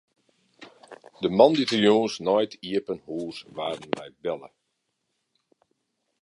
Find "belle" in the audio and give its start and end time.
4.23-4.49